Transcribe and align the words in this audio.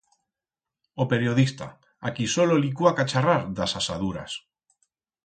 O 1.01 1.05
periodista, 1.11 1.67
a 2.07 2.11
qui 2.19 2.25
solo 2.37 2.57
li 2.63 2.71
cuaca 2.79 3.05
charrar 3.13 3.37
d'as 3.61 3.77
asaduras. 3.81 4.39